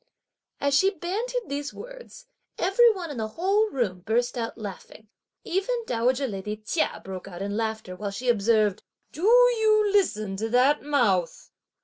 As 0.59 0.73
she 0.75 0.89
bandied 0.89 1.43
these 1.47 1.75
words, 1.75 2.25
every 2.57 2.91
one 2.91 3.11
in 3.11 3.17
the 3.17 3.27
whole 3.27 3.69
room 3.69 3.99
burst 3.99 4.35
out 4.35 4.57
laughing, 4.57 5.09
and 5.45 5.53
even 5.53 5.75
dowager 5.85 6.27
lady 6.27 6.57
Chia 6.57 7.03
broke 7.05 7.27
out 7.27 7.43
in 7.43 7.55
laughter 7.55 7.95
while 7.95 8.09
she 8.09 8.27
observed: 8.27 8.81
"Do 9.11 9.21
you 9.27 9.89
listen 9.91 10.37
to 10.37 10.49
that 10.49 10.81
mouth? 10.81 11.51